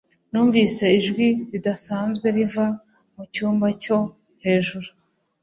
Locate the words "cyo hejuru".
3.81-4.89